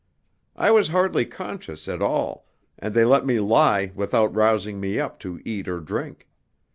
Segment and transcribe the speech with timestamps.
[0.55, 2.47] I was hardly conscious at all,
[2.79, 6.27] and they let me lie without rousing me up to eat or drink.